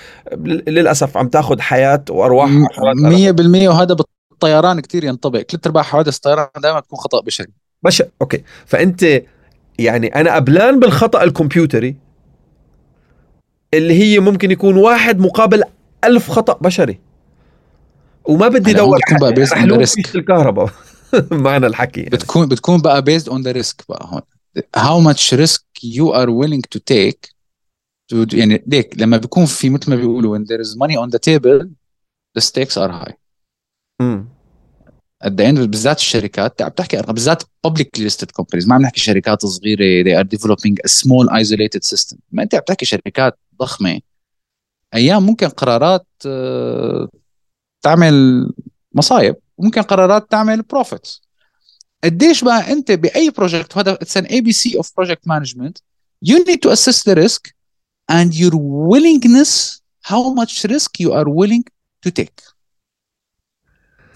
[0.67, 3.95] للأسف عم تأخذ حياة وأرواح عشرات 100% وهذا
[4.31, 5.41] بالطيران كثير ينطبق.
[5.41, 7.47] ثلاث أرباع حوادث الطيران دائما تكون خطأ بشري.
[7.83, 8.43] بشر okay.
[8.65, 9.21] فأنت
[9.79, 11.95] يعني أنا قبلان بالخطأ الكمبيوتري
[13.73, 15.63] اللي هي ممكن يكون واحد مقابل
[16.03, 16.99] ألف خطأ بشري.
[18.25, 18.99] وما بدي ادور
[19.77, 20.69] risk الكهرباء.
[21.31, 22.09] معنى الحكي يعني.
[22.09, 24.21] بتكون بتكون بقى based on the risk بقى هون.
[24.75, 27.29] how much risk you are willing to take
[28.33, 31.67] يعني ليك لما بيكون في مثل ما بيقولوا when there is money on the table
[32.37, 33.13] the stakes are high.
[35.25, 38.67] And بالذات الشركات عم تحكي أرقام بالذات publicly listed companies.
[38.67, 42.17] ما عم نحكي شركات صغيرة they are developing a small isolated system.
[42.32, 43.99] ما أنت عم تحكي شركات ضخمة.
[44.93, 47.10] أيام ممكن قرارات آه،
[47.82, 48.47] تعمل
[48.93, 51.21] مصايب وممكن قرارات تعمل profits
[52.03, 55.77] قديش بقى أنت بأي project وهذا it's an ABC of project management
[56.25, 57.51] you need to assess the risk
[58.12, 58.56] and your
[58.91, 61.63] willingness how much risk you are willing
[62.06, 62.41] to take.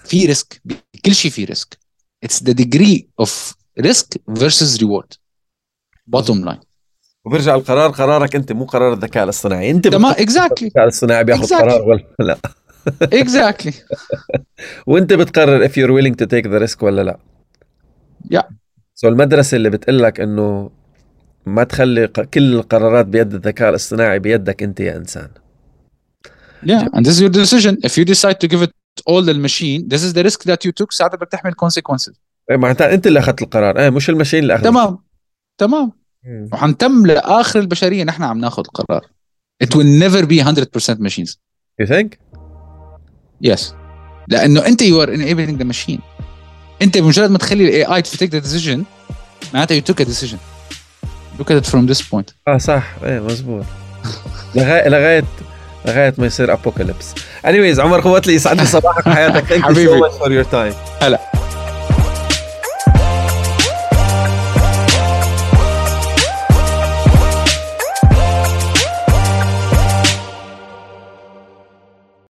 [0.04, 0.62] في risk
[1.04, 1.78] كل شيء في risk.
[2.24, 5.12] it's the degree of risk versus reward
[6.06, 6.60] bottom line
[7.24, 9.70] وبرجع القرار قرارك أنت مو قرار الذكاء الاصطناعي.
[9.70, 11.60] أنت تمام exactly الذكاء الاصطناعي بياخذ exactly.
[11.60, 12.38] قرار ولا لا.
[13.20, 13.72] exactly
[14.86, 17.18] وأنت بتقرر if you're willing to take the risk ولا لا.
[18.30, 19.06] yeah yeah.
[19.08, 20.70] so so المدرسة اللي بتقول لك إنه
[21.46, 25.28] ما تخلي كل القرارات بيد الذكاء الاصطناعي بيدك أنت يا إنسان.
[26.64, 27.76] Yeah, and this is your decision.
[27.82, 28.72] If you decide to give it
[29.10, 32.12] all لل machine this is the risk that you took ساعتها بدك تحمل consequences.
[32.50, 33.78] إيه معناتها أنت اللي أخذت القرار.
[33.78, 34.64] إيه مش ال machine اللي أخذت.
[34.64, 34.98] تمام.
[35.58, 35.92] تمام.
[36.52, 39.00] وحنتم لآخر البشرية نحن عم ناخذ القرار.
[39.64, 41.36] It will never be 100% machines.
[41.80, 42.18] You think?
[43.50, 43.74] Yes.
[44.28, 46.00] لأنه أنت you are enabling the machine.
[46.82, 48.78] أنت بمجرد ما تخلي ال AI to take the decision
[49.54, 50.38] معناتها you took a decision.
[51.38, 52.34] Look at it from this point.
[52.48, 52.94] آه صح.
[53.02, 53.64] إيه مزبوط.
[54.54, 55.24] لغايه لغاية
[55.84, 57.14] لغاية ما يصير apocalypse
[57.46, 59.44] anyways عمر قوتلي يسعد لي صباحك وحياتك.
[59.44, 61.20] thank you so much for your time هلا.